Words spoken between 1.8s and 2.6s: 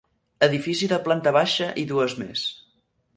i dues més.